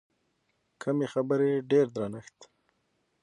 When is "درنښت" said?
1.95-2.37